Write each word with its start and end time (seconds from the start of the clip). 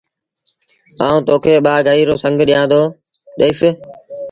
آئوٚݩ 1.05 1.23
تو 1.27 1.35
کي 1.43 1.53
ٻآگھيٚ 1.65 2.07
رو 2.07 2.15
سنڱ 2.23 2.37
ڏئيٚس۔ 3.39 3.59